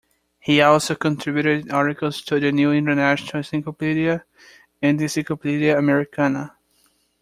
[0.39, 4.25] He also contributed articles to the "New International Encyclopedia"
[4.81, 6.55] and "Encyclopedia Americana".